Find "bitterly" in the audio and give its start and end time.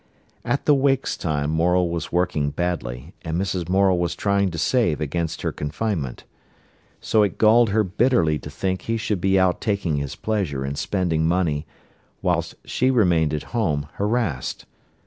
7.83-8.39